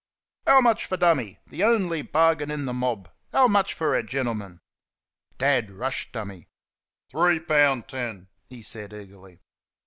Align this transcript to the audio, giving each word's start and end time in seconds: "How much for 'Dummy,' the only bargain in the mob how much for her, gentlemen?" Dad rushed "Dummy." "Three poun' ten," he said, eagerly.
"How 0.47 0.61
much 0.61 0.87
for 0.87 0.97
'Dummy,' 0.97 1.37
the 1.45 1.63
only 1.63 2.01
bargain 2.01 2.49
in 2.49 2.65
the 2.65 2.73
mob 2.73 3.09
how 3.31 3.47
much 3.47 3.75
for 3.75 3.93
her, 3.93 4.01
gentlemen?" 4.01 4.57
Dad 5.37 5.69
rushed 5.69 6.11
"Dummy." 6.13 6.47
"Three 7.11 7.39
poun' 7.39 7.83
ten," 7.83 8.27
he 8.49 8.63
said, 8.63 8.95
eagerly. 8.95 9.41